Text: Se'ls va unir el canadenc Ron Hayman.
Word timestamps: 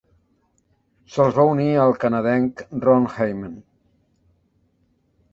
Se'ls 1.15 1.35
va 1.41 1.43
unir 1.49 1.67
el 1.83 1.93
canadenc 2.03 2.63
Ron 2.85 3.05
Hayman. 3.11 3.53